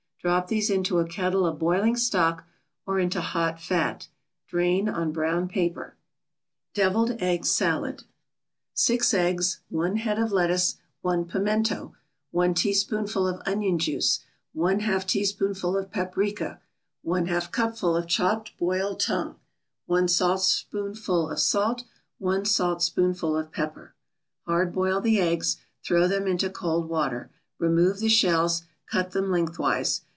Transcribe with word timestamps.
Drop 0.23 0.49
these 0.49 0.69
into 0.69 0.99
a 0.99 1.07
kettle 1.07 1.47
of 1.47 1.57
boiling 1.57 1.95
stock, 1.97 2.45
or 2.85 2.99
into 2.99 3.19
hot 3.19 3.59
fat. 3.59 4.07
Drain 4.45 4.87
on 4.87 5.11
brown 5.11 5.47
paper. 5.47 5.95
DEVILED 6.75 7.15
EGG 7.19 7.43
SALAD 7.43 8.03
6 8.75 9.13
eggs 9.15 9.61
1 9.69 9.95
head 9.95 10.19
of 10.19 10.31
lettuce 10.31 10.75
1 11.01 11.25
pimiento 11.25 11.95
1 12.29 12.53
teaspoonful 12.53 13.27
of 13.27 13.41
onion 13.47 13.79
juice 13.79 14.19
1/2 14.55 15.03
teaspoonful 15.07 15.75
of 15.75 15.89
paprika 15.89 16.61
1/2 17.03 17.51
cupful 17.51 17.95
of 17.97 18.05
chopped 18.05 18.55
boiled 18.59 18.99
tongue 18.99 19.37
1 19.87 20.07
saltspoonful 20.07 21.31
of 21.31 21.39
salt 21.39 21.83
1 22.19 22.45
saltspoonful 22.45 23.35
of 23.35 23.51
pepper 23.51 23.95
Hard 24.45 24.71
boil 24.71 25.01
the 25.01 25.19
eggs, 25.19 25.57
throw 25.83 26.07
them 26.07 26.27
into 26.27 26.47
cold 26.51 26.87
water, 26.87 27.31
remove 27.57 27.97
the 27.97 28.07
shells, 28.07 28.61
cut 28.85 29.13
them 29.13 29.31
lengthwise. 29.31 30.01